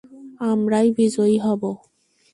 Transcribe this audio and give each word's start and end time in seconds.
আমরাই 0.41 0.87
বিজয়ী 0.97 1.37
হব। 1.39 1.61